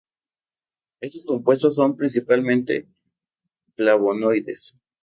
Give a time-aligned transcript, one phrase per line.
[0.99, 2.87] Estos compuestos son principalmente
[3.75, 4.73] flavonoides.